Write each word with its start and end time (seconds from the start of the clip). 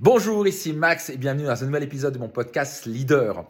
Bonjour, 0.00 0.46
ici 0.46 0.72
Max 0.72 1.10
et 1.10 1.16
bienvenue 1.16 1.46
dans 1.46 1.60
un 1.60 1.66
nouvel 1.66 1.82
épisode 1.82 2.14
de 2.14 2.20
mon 2.20 2.28
podcast 2.28 2.86
Leader. 2.86 3.44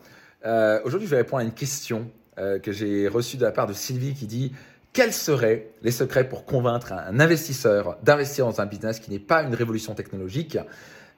Euh, 0.46 0.80
aujourd'hui, 0.82 1.06
je 1.06 1.10
vais 1.10 1.18
répondre 1.18 1.42
à 1.42 1.44
une 1.44 1.52
question 1.52 2.10
euh, 2.38 2.58
que 2.58 2.72
j'ai 2.72 3.06
reçue 3.06 3.36
de 3.36 3.44
la 3.44 3.52
part 3.52 3.66
de 3.66 3.74
Sylvie 3.74 4.14
qui 4.14 4.26
dit 4.26 4.54
quels 4.94 5.12
seraient 5.12 5.68
les 5.82 5.90
secrets 5.90 6.26
pour 6.26 6.46
convaincre 6.46 6.94
un 6.94 7.20
investisseur 7.20 7.98
d'investir 8.02 8.46
dans 8.46 8.62
un 8.62 8.64
business 8.64 8.98
qui 8.98 9.10
n'est 9.10 9.18
pas 9.18 9.42
une 9.42 9.54
révolution 9.54 9.92
technologique 9.92 10.56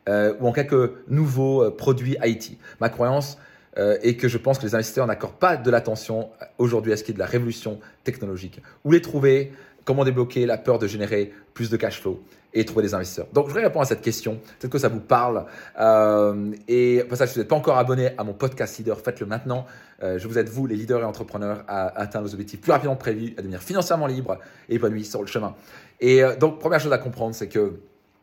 euh, 0.09 0.35
ou 0.41 0.49
en 0.49 0.53
quelques 0.53 0.95
nouveaux 1.07 1.71
produits 1.71 2.17
IT 2.25 2.59
Ma 2.81 2.89
croyance 2.89 3.39
est 3.77 4.17
que 4.17 4.27
je 4.27 4.37
pense 4.37 4.59
que 4.59 4.67
les 4.67 4.75
investisseurs 4.75 5.07
n'accordent 5.07 5.39
pas 5.39 5.57
de 5.57 5.71
l'attention 5.71 6.31
aujourd'hui 6.59 6.93
à 6.93 6.97
ce 6.97 7.05
qui 7.05 7.13
est 7.13 7.15
de 7.15 7.21
la 7.21 7.25
révolution 7.25 7.79
technologique. 8.03 8.61
Où 8.85 8.91
les 8.91 9.01
trouver? 9.01 9.53
Comment 9.91 10.05
débloquer 10.05 10.47
la 10.47 10.57
peur 10.57 10.79
de 10.79 10.87
générer 10.87 11.33
plus 11.53 11.69
de 11.69 11.77
cash 11.77 12.01
flow 12.01 12.23
et 12.55 12.65
trouver 12.65 12.85
des 12.85 12.95
investisseurs. 12.95 13.27
Donc, 13.33 13.47
je 13.47 13.49
voudrais 13.49 13.65
répondre 13.65 13.83
à 13.83 13.87
cette 13.87 14.03
question. 14.03 14.37
Peut-être 14.61 14.71
que 14.71 14.79
ça 14.79 14.87
vous 14.87 15.01
parle. 15.01 15.47
Euh, 15.81 16.53
et 16.69 17.03
pour 17.09 17.19
ça, 17.19 17.27
si 17.27 17.35
vous 17.35 17.41
n'êtes 17.41 17.49
pas 17.49 17.57
encore 17.57 17.77
abonné 17.77 18.11
à 18.17 18.23
mon 18.23 18.33
podcast 18.33 18.79
leader, 18.79 19.01
faites-le 19.01 19.27
maintenant. 19.27 19.67
Euh, 20.05 20.17
je 20.17 20.29
vous 20.29 20.39
aide, 20.39 20.49
vous, 20.49 20.69
les 20.69 20.77
leaders 20.77 21.01
et 21.01 21.05
entrepreneurs, 21.05 21.65
à 21.67 21.89
atteindre 22.01 22.29
vos 22.29 22.35
objectifs 22.35 22.61
plus 22.61 22.71
rapidement 22.71 22.95
que 22.95 23.01
prévu, 23.01 23.35
à 23.37 23.41
devenir 23.41 23.61
financièrement 23.61 24.07
libre 24.07 24.39
et 24.69 24.77
épanoui 24.77 25.05
sur 25.05 25.23
le 25.23 25.27
chemin. 25.27 25.57
Et 25.99 26.23
euh, 26.23 26.37
donc, 26.37 26.61
première 26.61 26.79
chose 26.79 26.93
à 26.93 26.99
comprendre, 26.99 27.35
c'est 27.35 27.49
que 27.49 27.81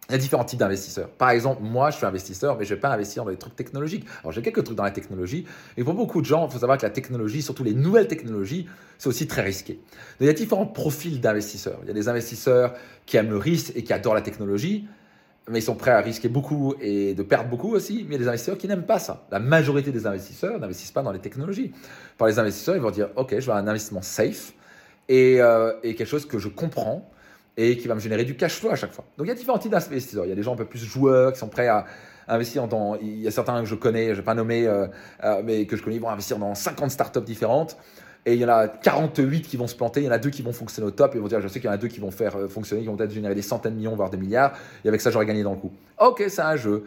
il 0.10 0.14
y 0.14 0.16
a 0.16 0.18
différents 0.18 0.46
types 0.46 0.60
d'investisseurs. 0.60 1.10
Par 1.10 1.32
exemple, 1.32 1.62
moi, 1.62 1.90
je 1.90 1.98
suis 1.98 2.06
investisseur, 2.06 2.58
mais 2.58 2.64
je 2.64 2.72
ne 2.72 2.76
vais 2.76 2.82
pas 2.82 2.90
investir 2.90 3.26
dans 3.26 3.32
des 3.32 3.38
trucs 3.38 3.56
technologiques. 3.56 4.06
Alors, 4.22 4.32
j'ai 4.32 4.42
quelques 4.42 4.64
trucs 4.64 4.78
dans 4.78 4.84
la 4.84 4.92
technologie. 4.92 5.46
Et 5.76 5.84
pour 5.84 5.96
beaucoup 5.96 6.22
de 6.22 6.26
gens, 6.26 6.48
il 6.48 6.52
faut 6.52 6.60
savoir 6.60 6.78
que 6.78 6.86
la 6.86 6.92
technologie, 6.92 7.42
surtout 7.42 7.66
les 7.66 7.74
nouvelles 7.74 8.08
technologies, 8.08 8.68
c'est 8.98 9.10
aussi 9.10 9.28
très 9.28 9.42
risqué. 9.42 9.74
Donc, 9.74 10.22
il 10.22 10.28
y 10.28 10.30
a 10.30 10.34
différents 10.34 10.66
profils 10.66 11.20
d'investisseurs. 11.20 11.80
Il 11.84 11.88
y 11.88 11.92
a 11.92 11.94
des 11.94 12.08
investisseurs 12.08 12.74
qui 13.06 13.18
aiment 13.18 13.30
le 13.30 13.38
risque 13.38 13.74
et 13.76 13.84
qui 13.84 13.92
adorent 13.92 14.16
la 14.16 14.22
technologie, 14.22 14.88
mais 15.50 15.60
ils 15.60 15.64
sont 15.64 15.76
prêts 15.76 15.92
à 15.92 16.00
risquer 16.00 16.30
beaucoup 16.30 16.76
et 16.80 17.14
de 17.14 17.24
perdre 17.24 17.50
beaucoup 17.50 17.74
aussi. 17.74 18.06
Mais 18.08 18.16
il 18.16 18.20
y 18.20 18.22
a 18.22 18.24
des 18.24 18.28
investisseurs 18.30 18.58
qui 18.58 18.70
n'aiment 18.70 18.86
pas 18.86 19.00
ça. 19.00 19.28
La 19.30 19.40
majorité 19.40 19.92
des 19.92 20.08
investisseurs 20.08 20.58
n'investissent 20.58 20.92
pas 20.92 21.04
dans 21.04 21.12
les 21.12 21.20
technologies. 21.20 21.74
Par 22.18 22.30
les 22.30 22.40
investisseurs, 22.40 22.78
ils 22.78 22.82
vont 22.82 22.92
dire, 22.92 23.10
OK, 23.18 23.38
je 23.38 23.46
veux 23.46 23.58
un 23.58 23.68
investissement 23.68 24.02
safe 24.02 24.54
et, 25.10 25.42
euh, 25.42 25.74
et 25.84 25.96
quelque 25.96 26.08
chose 26.08 26.26
que 26.26 26.40
je 26.40 26.48
comprends 26.48 27.10
et 27.58 27.76
qui 27.76 27.88
va 27.88 27.96
me 27.96 28.00
générer 28.00 28.24
du 28.24 28.38
cash 28.38 28.60
flow 28.60 28.70
à 28.70 28.76
chaque 28.76 28.94
fois. 28.94 29.04
Donc 29.18 29.26
il 29.26 29.30
y 29.30 29.34
a 29.34 29.36
différents 29.36 29.58
types 29.58 29.72
d'investisseurs. 29.72 30.26
Il 30.26 30.30
y 30.30 30.32
a 30.32 30.36
des 30.36 30.44
gens 30.44 30.54
un 30.54 30.58
peu 30.58 30.66
plus 30.66 30.84
joueurs 30.84 31.34
qui 31.34 31.40
sont 31.40 31.50
prêts 31.50 31.68
à 31.68 31.86
investir 32.28 32.68
dans. 32.68 32.96
Il 32.96 33.22
y 33.22 33.28
a 33.28 33.32
certains 33.32 33.60
que 33.62 33.68
je 33.68 33.76
connais, 33.76 34.06
je 34.06 34.12
ne 34.12 34.16
vais 34.16 34.22
pas 34.22 34.36
nommer, 34.36 34.68
euh, 34.68 34.88
euh, 35.24 35.42
mais 35.44 35.66
que 35.66 35.76
je 35.76 35.84
connais, 35.84 35.96
ils 35.96 36.02
vont 36.02 36.10
investir 36.10 36.38
dans 36.38 36.54
50 36.54 36.92
startups 36.92 37.22
différentes. 37.22 37.78
Et 38.26 38.34
il 38.34 38.40
y 38.40 38.46
en 38.46 38.50
a 38.50 38.68
48 38.68 39.44
qui 39.44 39.56
vont 39.56 39.68
se 39.68 39.76
planter, 39.76 40.02
il 40.02 40.06
y 40.06 40.10
en 40.10 40.12
a 40.12 40.18
deux 40.18 40.30
qui 40.30 40.42
vont 40.42 40.52
fonctionner 40.52 40.88
au 40.88 40.92
top. 40.92 41.16
Et 41.16 41.18
ils 41.18 41.22
vont 41.22 41.30
dire, 41.30 41.40
je 41.40 41.48
sais 41.48 41.60
qu'il 41.60 41.68
y 41.68 41.72
en 41.72 41.76
a 41.76 41.78
deux 41.78 41.88
qui 41.88 42.02
vont 42.02 42.12
faire 42.12 42.36
euh, 42.36 42.48
fonctionner, 42.48 42.82
qui 42.82 42.88
vont 42.88 42.98
peut-être 42.98 43.14
générer 43.14 43.36
des 43.36 43.42
centaines 43.42 43.74
de 43.74 43.78
millions, 43.78 43.96
voire 43.96 44.10
des 44.10 44.18
milliards. 44.18 44.54
Et 44.84 44.90
avec 44.90 45.02
ça, 45.02 45.12
j'aurais 45.12 45.26
gagné 45.26 45.44
dans 45.44 45.54
le 45.54 45.58
coup. 45.58 45.72
Ok, 46.00 46.24
c'est 46.28 46.42
un 46.42 46.58
jeu. 46.58 46.84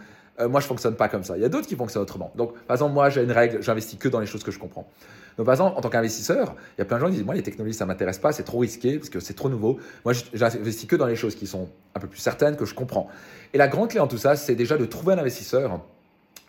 Moi, 0.48 0.60
je 0.60 0.66
fonctionne 0.66 0.96
pas 0.96 1.08
comme 1.08 1.24
ça. 1.24 1.36
Il 1.36 1.42
y 1.42 1.44
a 1.44 1.48
d'autres 1.48 1.66
qui 1.66 1.76
fonctionnent 1.76 2.02
autrement. 2.02 2.32
Donc, 2.36 2.54
par 2.66 2.76
exemple, 2.76 2.94
moi, 2.94 3.10
j'ai 3.10 3.22
une 3.22 3.32
règle, 3.32 3.62
j'investis 3.62 3.98
que 3.98 4.08
dans 4.08 4.20
les 4.20 4.26
choses 4.26 4.42
que 4.42 4.50
je 4.50 4.58
comprends. 4.58 4.88
Donc, 5.36 5.46
par 5.46 5.54
exemple, 5.54 5.76
en 5.76 5.80
tant 5.80 5.88
qu'investisseur, 5.88 6.54
il 6.76 6.80
y 6.80 6.82
a 6.82 6.84
plein 6.84 6.98
de 6.98 7.02
gens 7.02 7.08
qui 7.08 7.14
disent 7.14 7.24
Moi, 7.24 7.34
les 7.34 7.42
technologies, 7.42 7.76
ça 7.76 7.86
m'intéresse 7.86 8.18
pas, 8.18 8.32
c'est 8.32 8.42
trop 8.42 8.58
risqué 8.58 8.98
parce 8.98 9.10
que 9.10 9.20
c'est 9.20 9.34
trop 9.34 9.48
nouveau. 9.48 9.78
Moi, 10.04 10.14
j'investis 10.34 10.86
que 10.86 10.96
dans 10.96 11.06
les 11.06 11.16
choses 11.16 11.34
qui 11.34 11.46
sont 11.46 11.68
un 11.94 12.00
peu 12.00 12.06
plus 12.06 12.18
certaines, 12.18 12.56
que 12.56 12.64
je 12.64 12.74
comprends. 12.74 13.08
Et 13.54 13.58
la 13.58 13.68
grande 13.68 13.90
clé 13.90 14.00
en 14.00 14.06
tout 14.06 14.18
ça, 14.18 14.36
c'est 14.36 14.54
déjà 14.54 14.76
de 14.76 14.84
trouver 14.84 15.14
un 15.14 15.18
investisseur 15.18 15.80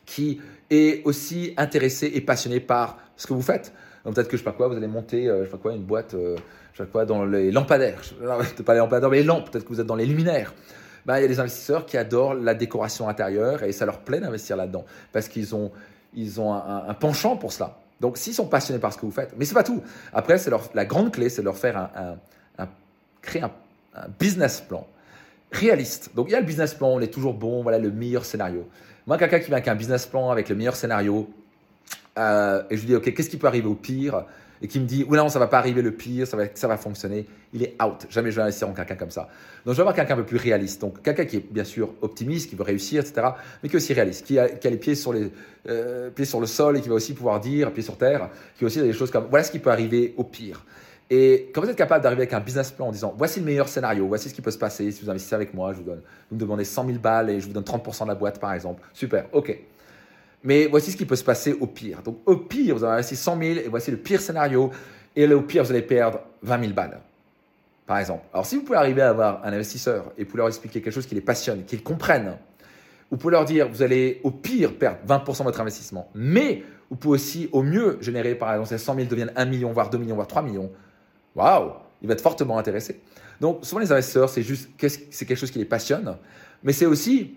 qui 0.05 0.41
est 0.69 1.05
aussi 1.05 1.53
intéressé 1.57 2.11
et 2.13 2.21
passionné 2.21 2.59
par 2.59 2.97
ce 3.15 3.27
que 3.27 3.33
vous 3.33 3.41
faites. 3.41 3.73
Donc, 4.03 4.15
peut-être 4.15 4.27
que 4.27 4.37
je 4.37 4.41
sais 4.41 4.49
pas 4.49 4.51
quoi, 4.51 4.67
vous 4.67 4.75
allez 4.75 4.87
monter, 4.87 5.27
euh, 5.27 5.41
je 5.41 5.45
sais 5.45 5.51
pas 5.51 5.57
quoi, 5.57 5.73
une 5.73 5.83
boîte, 5.83 6.13
euh, 6.15 6.35
je 6.73 6.77
sais 6.77 6.83
pas 6.85 6.91
quoi, 6.91 7.05
dans 7.05 7.23
les 7.25 7.51
lampadaires. 7.51 8.01
Je, 8.03 8.63
pas 8.63 8.73
les 8.73 8.79
lampadaires, 8.79 9.09
mais 9.09 9.17
les 9.17 9.23
lampes. 9.23 9.51
Peut-être 9.51 9.63
que 9.63 9.69
vous 9.69 9.79
êtes 9.79 9.87
dans 9.87 9.95
les 9.95 10.05
luminaires. 10.05 10.53
Ben, 11.05 11.17
il 11.17 11.21
y 11.21 11.25
a 11.25 11.27
des 11.27 11.39
investisseurs 11.39 11.85
qui 11.85 11.97
adorent 11.97 12.33
la 12.33 12.53
décoration 12.53 13.09
intérieure 13.09 13.63
et 13.63 13.71
ça 13.71 13.85
leur 13.85 13.99
plaît 13.99 14.19
d'investir 14.19 14.55
là-dedans 14.55 14.85
parce 15.11 15.27
qu'ils 15.27 15.55
ont, 15.55 15.71
ils 16.13 16.39
ont 16.39 16.53
un 16.53 16.93
penchant 16.93 17.37
pour 17.37 17.51
cela. 17.51 17.77
Donc, 18.01 18.17
s'ils 18.17 18.33
sont 18.33 18.47
passionnés 18.47 18.79
par 18.79 18.91
ce 18.91 18.97
que 18.97 19.05
vous 19.05 19.11
faites, 19.11 19.33
mais 19.37 19.45
c'est 19.45 19.53
pas 19.53 19.63
tout. 19.63 19.83
Après, 20.11 20.39
c'est 20.39 20.49
leur, 20.49 20.67
la 20.73 20.85
grande 20.85 21.11
clé, 21.11 21.29
c'est 21.29 21.43
de 21.43 21.45
leur 21.45 21.57
faire 21.57 21.77
un, 21.77 22.17
créer 23.21 23.43
un, 23.43 23.51
business 24.19 24.61
plan 24.61 24.87
réaliste. 25.51 26.09
Donc, 26.15 26.29
il 26.29 26.31
y 26.31 26.35
a 26.35 26.39
le 26.39 26.45
business 26.45 26.73
plan, 26.73 26.87
on 26.87 26.99
est 26.99 27.13
toujours 27.13 27.35
bon, 27.35 27.61
voilà 27.61 27.77
le 27.77 27.91
meilleur 27.91 28.25
scénario. 28.25 28.67
Moi, 29.05 29.17
quelqu'un 29.19 29.39
qui 29.39 29.47
vient 29.47 29.57
avec 29.57 29.67
un 29.67 29.75
business 29.75 30.07
plan 30.07 30.31
avec 30.31 30.49
le 30.49 30.55
meilleur 30.55 30.75
scénario, 30.75 31.29
euh, 32.17 32.63
et 32.71 32.77
je 32.77 32.81
lui 32.81 32.87
dis, 32.87 32.95
OK, 32.95 33.13
qu'est-ce 33.13 33.29
qui 33.29 33.37
peut 33.37 33.47
arriver 33.47 33.67
au 33.67 33.75
pire? 33.75 34.25
Et 34.61 34.67
qui 34.67 34.79
me 34.79 34.85
dit, 34.85 35.05
oui, 35.07 35.17
non, 35.17 35.29
ça 35.29 35.39
va 35.39 35.47
pas 35.47 35.57
arriver 35.57 35.81
le 35.81 35.91
pire, 35.91 36.27
ça 36.27 36.37
va, 36.37 36.43
ça 36.53 36.67
va 36.67 36.77
fonctionner, 36.77 37.25
il 37.53 37.63
est 37.63 37.75
out. 37.83 38.05
Jamais 38.09 38.31
je 38.31 38.35
vais 38.35 38.43
investir 38.43 38.69
en 38.69 38.73
quelqu'un 38.73 38.95
comme 38.95 39.09
ça. 39.09 39.29
Donc, 39.65 39.73
je 39.73 39.77
vais 39.77 39.81
avoir 39.81 39.95
quelqu'un 39.95 40.13
un 40.13 40.17
peu 40.17 40.25
plus 40.25 40.37
réaliste. 40.37 40.81
Donc, 40.81 41.01
quelqu'un 41.01 41.25
qui 41.25 41.37
est 41.37 41.51
bien 41.51 41.63
sûr 41.63 41.93
optimiste, 42.01 42.49
qui 42.49 42.55
veut 42.55 42.63
réussir, 42.63 43.01
etc., 43.01 43.27
mais 43.61 43.69
qui 43.69 43.75
est 43.75 43.77
aussi 43.77 43.93
réaliste, 43.93 44.25
qui 44.25 44.37
a, 44.37 44.49
qui 44.49 44.67
a 44.67 44.69
les 44.69 44.77
pieds 44.77 44.95
sur, 44.95 45.13
les, 45.13 45.31
euh, 45.67 46.09
pieds 46.11 46.25
sur 46.25 46.39
le 46.39 46.45
sol 46.45 46.77
et 46.77 46.81
qui 46.81 46.89
va 46.89 46.95
aussi 46.95 47.13
pouvoir 47.13 47.39
dire, 47.39 47.71
pieds 47.73 47.83
sur 47.83 47.97
terre, 47.97 48.29
qui 48.57 48.63
a 48.63 48.67
aussi 48.67 48.81
des 48.81 48.93
choses 48.93 49.11
comme, 49.11 49.27
voilà 49.29 49.43
ce 49.43 49.51
qui 49.51 49.59
peut 49.59 49.71
arriver 49.71 50.13
au 50.17 50.23
pire. 50.23 50.63
Et 51.13 51.51
quand 51.53 51.61
vous 51.61 51.69
êtes 51.69 51.75
capable 51.75 52.01
d'arriver 52.01 52.21
avec 52.21 52.33
un 52.33 52.39
business 52.39 52.71
plan 52.71 52.87
en 52.87 52.91
disant 52.93 53.13
voici 53.17 53.41
le 53.41 53.45
meilleur 53.45 53.67
scénario, 53.67 54.07
voici 54.07 54.29
ce 54.29 54.33
qui 54.33 54.41
peut 54.41 54.49
se 54.49 54.57
passer 54.57 54.89
si 54.91 55.03
vous 55.03 55.09
investissez 55.09 55.35
avec 55.35 55.53
moi, 55.53 55.73
je 55.73 55.79
vous 55.79 55.83
donne, 55.83 56.01
vous 56.29 56.37
me 56.37 56.39
demandez 56.39 56.63
100 56.63 56.85
000 56.85 56.99
balles 56.99 57.29
et 57.29 57.41
je 57.41 57.47
vous 57.47 57.51
donne 57.51 57.65
30% 57.65 58.03
de 58.03 58.07
la 58.07 58.15
boîte 58.15 58.39
par 58.39 58.53
exemple. 58.53 58.81
Super, 58.93 59.25
ok. 59.33 59.59
Mais 60.43 60.67
voici 60.67 60.91
ce 60.91 60.97
qui 60.97 61.05
peut 61.05 61.15
se 61.15 61.23
passer 61.23 61.53
au 61.53 61.67
pire. 61.67 62.01
Donc 62.01 62.19
au 62.25 62.37
pire, 62.37 62.75
vous 62.75 62.83
avez 62.83 62.93
investi 62.93 63.15
100 63.15 63.39
000 63.39 63.59
et 63.59 63.67
voici 63.67 63.91
le 63.91 63.97
pire 63.97 64.21
scénario. 64.21 64.71
Et 65.15 65.27
là, 65.27 65.35
au 65.35 65.41
pire, 65.41 65.63
vous 65.63 65.71
allez 65.71 65.81
perdre 65.81 66.21
20 66.41 66.59
000 66.61 66.73
balles, 66.73 66.99
par 67.85 67.99
exemple. 67.99 68.23
Alors 68.33 68.45
si 68.45 68.55
vous 68.55 68.63
pouvez 68.63 68.77
arriver 68.77 69.01
à 69.01 69.09
avoir 69.09 69.45
un 69.45 69.53
investisseur 69.53 70.11
et 70.17 70.23
vous 70.23 70.37
leur 70.37 70.47
expliquer 70.47 70.81
quelque 70.81 70.93
chose 70.93 71.05
qui 71.05 71.15
les 71.15 71.21
passionne, 71.21 71.63
qu'ils 71.65 71.83
comprennent, 71.83 72.37
vous 73.11 73.17
pouvez 73.17 73.33
leur 73.33 73.45
dire, 73.45 73.67
vous 73.67 73.83
allez 73.83 74.21
au 74.23 74.31
pire 74.31 74.73
perdre 74.77 74.99
20% 75.07 75.39
de 75.39 75.43
votre 75.43 75.61
investissement. 75.61 76.09
Mais 76.15 76.63
vous 76.89 76.95
pouvez 76.95 77.15
aussi 77.15 77.49
au 77.51 77.61
mieux 77.61 77.97
générer, 78.01 78.35
par 78.35 78.51
exemple, 78.51 78.69
ces 78.69 78.77
100 78.77 78.95
000 78.95 79.07
deviennent 79.07 79.33
1 79.35 79.45
million, 79.45 79.71
voire 79.73 79.89
2 79.89 79.97
millions, 79.97 80.15
voire 80.15 80.27
3 80.27 80.41
millions. 80.41 80.71
Waouh 81.35 81.73
Il 82.01 82.07
va 82.07 82.13
être 82.13 82.21
fortement 82.21 82.57
intéressé. 82.57 83.01
Donc 83.41 83.65
souvent 83.65 83.81
les 83.81 83.91
investisseurs, 83.91 84.29
c'est 84.29 84.43
juste, 84.43 84.69
c'est 84.79 85.25
quelque 85.25 85.37
chose 85.37 85.51
qui 85.51 85.59
les 85.59 85.65
passionne. 85.65 86.15
Mais 86.63 86.73
c'est 86.73 86.85
aussi 86.85 87.35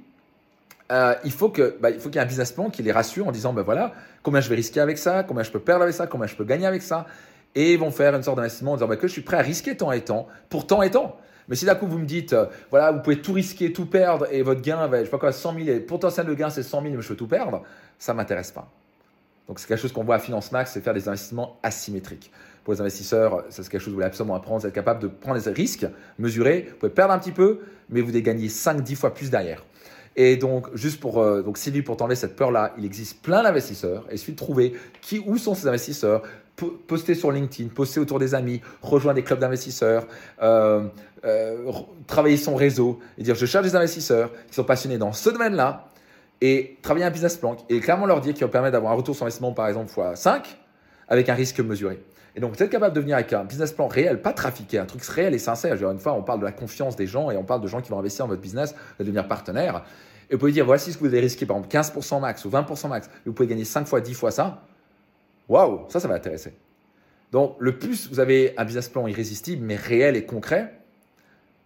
euh, 0.93 1.15
il 1.25 1.33
faut 1.33 1.49
que, 1.49 1.77
bah, 1.81 1.91
il 1.91 1.99
faut 1.99 2.11
qu'il 2.11 2.17
y 2.17 2.19
ait 2.19 2.25
un 2.25 2.29
business 2.29 2.53
plan 2.53 2.69
qui 2.69 2.83
les 2.83 2.93
rassure 2.93 3.27
en 3.27 3.33
disant, 3.33 3.53
ben 3.53 3.63
voilà, 3.63 3.93
combien 4.23 4.41
je 4.41 4.49
vais 4.49 4.57
risquer 4.57 4.81
avec 4.81 4.99
ça, 4.99 5.23
combien 5.23 5.43
je 5.43 5.51
peux 5.51 5.61
perdre 5.61 5.83
avec 5.83 5.95
ça, 5.95 6.07
combien 6.07 6.27
je 6.27 6.37
peux 6.37 6.45
gagner 6.45 6.67
avec 6.67 6.83
ça, 6.83 7.07
et 7.55 7.73
ils 7.73 7.79
vont 7.79 7.91
faire 7.91 8.15
une 8.15 8.23
sorte 8.23 8.37
d'investissement 8.37 8.73
en 8.73 8.77
disant 8.77 8.89
bah, 8.89 8.97
que 8.97 9.07
je 9.07 9.13
suis 9.13 9.23
prêt 9.23 9.39
à 9.39 9.43
risquer 9.43 9.77
tant 9.77 9.93
et 9.93 10.03
tant 10.03 10.27
pour 10.51 10.67
tant 10.67 10.83
et 10.83 10.91
tant. 10.91 11.17
Mais 11.49 11.57
si 11.57 11.65
d'un 11.65 11.75
coup 11.75 11.87
vous 11.87 11.99
me 11.99 12.07
dites, 12.07 12.33
euh, 12.33 12.47
voilà, 12.71 12.93
vous 12.93 13.01
pouvez 13.01 13.21
tout 13.21 13.33
risquer, 13.33 13.73
tout 13.73 13.87
perdre, 13.87 14.27
et 14.31 14.43
votre 14.43 14.61
gain 14.61 14.87
va, 14.87 15.01
je 15.01 15.05
sais 15.05 15.11
pas 15.11 15.19
quoi, 15.19 15.33
100 15.33 15.55
000, 15.55 15.69
et 15.69 15.81
potentiel 15.81 16.27
de 16.27 16.35
gain 16.35 16.51
c'est 16.51 16.63
100 16.63 16.83
000, 16.83 16.95
mais 16.95 17.03
je 17.03 17.09
veux 17.09 17.17
tout 17.17 17.29
perdre, 17.29 17.63
ça 17.99 18.13
m'intéresse 18.13 18.53
pas. 18.53 18.71
Donc 19.49 19.59
c'est 19.59 19.67
quelque 19.67 19.81
chose 19.81 19.93
qu'on 19.93 20.05
voit 20.05 20.17
à 20.17 20.19
Finance 20.19 20.53
Max, 20.53 20.73
c'est 20.73 20.81
faire 20.81 20.95
des 20.95 21.09
investissements 21.09 21.59
asymétriques. 21.63 22.31
Pour 22.63 22.73
les 22.73 22.81
investisseurs, 22.81 23.45
c'est 23.51 23.63
quelque 23.69 23.79
chose 23.79 23.87
que 23.87 23.91
vous 23.91 23.97
voulez 23.97 24.07
absolument 24.07 24.35
apprendre, 24.35 24.63
c'est 24.63 24.69
être 24.69 24.75
capable 24.75 25.01
de 25.01 25.09
prendre 25.09 25.39
des 25.39 25.51
risques, 25.51 25.87
mesurer, 26.19 26.69
vous 26.71 26.77
pouvez 26.77 26.93
perdre 26.93 27.13
un 27.13 27.19
petit 27.19 27.33
peu, 27.33 27.61
mais 27.91 28.01
vous 28.01 28.11
allez 28.11 28.23
gagner 28.23 28.49
5-10 28.49 28.97
fois 28.97 29.13
plus 29.13 29.31
derrière. 29.31 29.63
Et 30.17 30.37
donc, 30.37 30.69
juste 30.75 31.01
pour, 31.01 31.21
euh, 31.21 31.43
donc 31.43 31.59
Sylvie, 31.59 31.83
pour 31.83 31.97
t'enlever 31.97 32.15
cette 32.15 32.37
peur-là, 32.37 32.73
il 32.79 32.85
existe 32.85 33.21
plein 33.23 33.43
d'investisseurs. 33.43 34.07
Et 34.11 34.15
il 34.15 34.19
suffit 34.19 34.33
de 34.33 34.37
trouver 34.37 34.75
qui, 35.01 35.21
où 35.27 35.39
sont 35.39 35.55
ces 35.55 35.67
investisseurs, 35.67 36.23
poster 36.87 37.15
sur 37.15 37.33
LinkedIn, 37.33 37.71
poster 37.71 38.01
autour 38.01 38.19
des 38.19 38.35
amis, 38.35 38.61
rejoindre 38.81 39.17
des 39.17 39.25
clubs 39.25 39.41
d'investisseurs, 39.41 40.07
euh, 40.41 40.87
euh, 41.25 41.73
travailler 42.07 42.37
son 42.37 42.55
réseau 42.55 43.01
et 43.19 43.23
dire 43.23 43.35
je 43.35 43.47
cherche 43.47 43.65
des 43.65 43.75
investisseurs 43.75 44.31
qui 44.49 44.55
sont 44.55 44.65
passionnés 44.65 44.99
dans 44.99 45.13
ce 45.13 45.31
domaine-là 45.31 45.89
et 46.41 46.79
travailler 46.83 47.07
un 47.07 47.11
business 47.11 47.37
plan 47.37 47.57
et 47.69 47.81
clairement 47.81 48.07
leur 48.07 48.21
dire 48.21 48.35
qui 48.35 48.43
va 48.43 48.49
permettre 48.49 48.73
d'avoir 48.73 48.93
un 48.93 48.97
retour 48.97 49.17
sur 49.17 49.25
investissement 49.25 49.53
par 49.53 49.67
exemple 49.67 49.91
x 49.91 50.21
5 50.21 50.59
avec 51.09 51.29
un 51.29 51.35
risque 51.35 51.59
mesuré. 51.61 52.01
Et 52.37 52.41
donc, 52.41 52.57
vous 52.57 52.63
êtes 52.63 52.71
capable 52.71 52.95
de 52.95 53.01
venir 53.01 53.15
avec 53.15 53.33
un 53.33 53.45
business 53.45 53.73
plan 53.73 53.87
réel, 53.87 54.21
pas 54.21 54.33
trafiqué, 54.33 54.79
un 54.79 54.87
truc 54.87 55.05
réel 55.05 55.35
et 55.35 55.39
sincère. 55.39 55.75
une 55.91 55.99
fois, 55.99 56.15
on 56.15 56.23
parle 56.23 56.41
de 56.41 56.45
la 56.45 56.53
confiance 56.53 56.97
des 56.97 57.07
gens 57.07 57.31
et 57.31 57.37
on 57.37 57.45
parle 57.45 57.61
de 57.61 57.69
gens 57.69 57.81
qui 57.81 57.91
vont 57.91 57.99
investir 57.99 58.25
dans 58.25 58.31
votre 58.31 58.43
business, 58.43 58.75
de 58.99 59.05
devenir 59.05 59.29
partenaire. 59.29 59.85
Et 60.31 60.35
vous 60.35 60.41
pouvez 60.41 60.53
dire, 60.53 60.65
voici 60.65 60.93
ce 60.93 60.99
que 60.99 61.05
vous 61.05 61.11
avez 61.11 61.21
risqué, 61.21 61.47
par 61.47 61.57
exemple 61.59 61.73
15% 61.77 62.21
max 62.21 62.45
ou 62.45 62.51
20% 62.51 62.89
max. 62.89 63.09
Vous 63.25 63.33
pouvez 63.33 63.47
gagner 63.47 63.65
5 63.65 63.87
fois, 63.87 64.01
10 64.01 64.15
fois 64.15 64.31
ça. 64.33 64.63
Waouh, 65.49 65.85
ça, 65.89 66.01
ça 66.01 66.09
va 66.09 66.15
intéresser. 66.15 66.55
Donc, 67.31 67.57
le 67.59 67.79
plus 67.79 68.09
vous 68.09 68.21
avez 68.21 68.55
un 68.57 68.65
business 68.65 68.89
plan 68.89 69.07
irrésistible, 69.07 69.65
mais 69.65 69.77
réel 69.77 70.17
et 70.17 70.25
concret, 70.25 70.75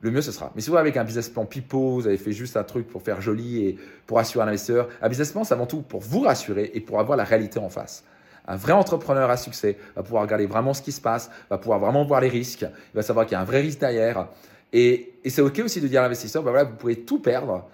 le 0.00 0.10
mieux 0.10 0.22
ce 0.22 0.32
sera. 0.32 0.52
Mais 0.54 0.60
si 0.60 0.70
vous 0.70 0.76
avez 0.76 0.88
avec 0.88 0.96
un 0.96 1.04
business 1.04 1.28
plan 1.28 1.44
pipeau, 1.44 1.94
vous 1.94 2.06
avez 2.06 2.18
fait 2.18 2.32
juste 2.32 2.56
un 2.56 2.64
truc 2.64 2.86
pour 2.88 3.02
faire 3.02 3.20
joli 3.20 3.64
et 3.64 3.78
pour 4.06 4.18
assurer 4.18 4.44
un 4.44 4.48
investisseur, 4.48 4.88
un 5.00 5.08
business 5.08 5.32
plan, 5.32 5.44
c'est 5.44 5.54
avant 5.54 5.66
tout 5.66 5.82
pour 5.82 6.00
vous 6.00 6.20
rassurer 6.20 6.70
et 6.74 6.80
pour 6.80 7.00
avoir 7.00 7.16
la 7.16 7.24
réalité 7.24 7.58
en 7.58 7.68
face. 7.68 8.04
Un 8.48 8.56
vrai 8.56 8.72
entrepreneur 8.72 9.28
à 9.30 9.36
succès 9.36 9.76
va 9.94 10.02
pouvoir 10.02 10.22
regarder 10.22 10.46
vraiment 10.46 10.72
ce 10.72 10.80
qui 10.80 10.90
se 10.90 11.02
passe, 11.02 11.30
va 11.50 11.58
pouvoir 11.58 11.78
vraiment 11.78 12.04
voir 12.04 12.22
les 12.22 12.28
risques, 12.28 12.62
il 12.62 12.96
va 12.96 13.02
savoir 13.02 13.26
qu'il 13.26 13.34
y 13.34 13.36
a 13.36 13.40
un 13.40 13.44
vrai 13.44 13.60
risque 13.60 13.78
derrière. 13.78 14.28
Et, 14.72 15.14
c'est 15.26 15.42
OK 15.42 15.58
aussi 15.58 15.82
de 15.82 15.88
dire 15.88 16.00
à 16.00 16.04
l'investisseur, 16.04 16.42
bah 16.42 16.50
voilà, 16.50 16.64
vous 16.64 16.76
pouvez 16.76 16.96
tout 16.96 17.18
perdre, 17.18 17.68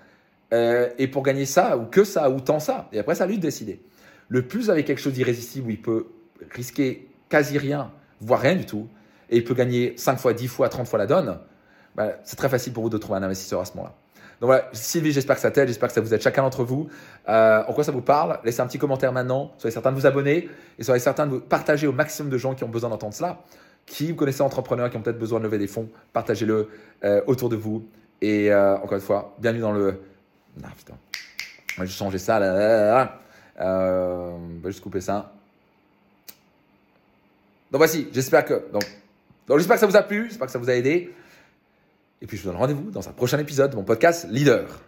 euh, 0.53 0.89
et 0.99 1.07
pour 1.07 1.23
gagner 1.23 1.47
ça, 1.47 1.79
ou 1.79 1.85
que 1.85 2.03
ça, 2.03 2.29
ou 2.29 2.41
tant 2.41 2.59
ça. 2.59 2.89
Et 2.93 2.99
après, 2.99 3.15
c'est 3.15 3.23
à 3.23 3.27
lui 3.27 3.37
de 3.37 3.43
décider. 3.43 3.81
Le 4.29 4.43
plus 4.43 4.71
avec 4.71 4.87
quelque 4.87 5.01
chose 5.01 5.13
d'irrésistible 5.13 5.69
où 5.69 5.71
il 5.71 5.81
peut 5.81 6.07
risquer 6.51 7.09
quasi 7.29 7.57
rien, 7.57 7.93
voire 8.21 8.41
rien 8.41 8.57
du 8.57 8.67
tout, 8.67 8.89
et 9.31 9.37
il 9.37 9.45
peut 9.45 9.55
gagner 9.55 9.95
5 9.97 10.19
fois, 10.19 10.33
10 10.33 10.49
fois, 10.49 10.69
30 10.69 10.89
fois 10.89 10.99
la 10.99 11.07
donne, 11.07 11.39
bah, 11.95 12.17
c'est 12.25 12.37
très 12.37 12.49
facile 12.49 12.73
pour 12.73 12.83
vous 12.83 12.91
de 12.91 12.99
trouver 12.99 13.19
un 13.19 13.23
investisseur 13.23 13.61
à 13.61 13.65
ce 13.65 13.75
moment-là. 13.77 13.95
Donc 14.45 14.51
voilà, 14.51 14.69
Sylvie, 14.75 15.11
j'espère 15.11 15.37
que 15.37 15.41
ça 15.41 15.51
t'aide, 15.51 15.69
j'espère 15.69 15.89
que 15.89 15.95
ça 15.95 16.03
vous 16.03 16.13
aide 16.13 16.21
chacun 16.21 16.43
d'entre 16.43 16.65
vous. 16.65 16.91
Euh, 17.31 17.63
en 17.67 17.73
quoi 17.73 17.83
ça 17.83 17.93
vous 17.93 18.03
parle? 18.03 18.41
Laissez 18.45 18.61
un 18.61 18.67
petit 18.67 18.77
commentaire 18.77 19.11
maintenant, 19.11 19.55
soyez 19.57 19.73
certain 19.73 19.91
de 19.91 19.97
vous 19.97 20.05
abonner 20.05 20.51
et 20.79 20.85
soyez 20.85 21.01
certain 21.01 21.27
de 21.27 21.39
partager 21.39 21.87
au 21.87 21.93
maximum 21.93 22.31
de 22.31 22.37
gens 22.37 22.55
qui 22.55 22.63
ont 22.63 22.69
besoin 22.69 22.91
d'entendre 22.91 23.15
cela. 23.15 23.41
Qui 23.87 24.11
vous 24.11 24.17
connaissez 24.17 24.43
entrepreneurs 24.43 24.91
qui 24.91 24.99
ont 24.99 25.01
peut-être 25.01 25.19
besoin 25.19 25.39
de 25.39 25.45
lever 25.45 25.57
des 25.57 25.67
fonds, 25.67 25.89
partagez-le 26.13 26.69
euh, 27.05 27.23
autour 27.27 27.49
de 27.49 27.57
vous. 27.57 27.87
Et 28.21 28.53
euh, 28.53 28.77
encore 28.77 28.93
une 28.93 29.01
fois, 29.01 29.35
bienvenue 29.39 29.63
dans 29.63 29.73
le... 29.73 30.03
Ah 30.63 30.69
putain, 30.77 30.93
je 31.77 31.81
vais 31.81 31.89
changer 31.89 32.19
ça. 32.19 32.39
Là, 32.39 32.53
là, 32.93 33.21
on 33.61 34.61
va 34.63 34.69
juste 34.69 34.83
couper 34.83 35.01
ça. 35.01 35.33
Donc 37.73 37.79
voici, 37.79 38.09
j'espère 38.13 38.45
que, 38.45 38.63
donc 38.71 38.85
j'espère 39.57 39.77
que 39.77 39.81
ça 39.81 39.87
vous 39.87 39.97
a 39.97 40.03
plu, 40.03 40.27
j'espère 40.29 40.49
que 40.49 40.53
ça 40.53 40.59
vous 40.59 40.69
a 40.69 40.75
aidé. 40.75 41.15
Et 42.25 42.27
puis 42.27 42.39
je 42.39 42.43
vous 42.43 42.49
donne 42.49 42.57
rendez-vous 42.57 42.91
dans 42.91 43.07
un 43.07 43.13
prochain 43.13 43.39
épisode 43.39 43.73
de 43.73 43.77
mon 43.77 43.85
podcast 43.85 44.27
Leader. 44.31 44.81